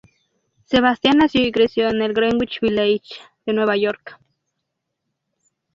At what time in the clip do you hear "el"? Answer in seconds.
2.01-2.15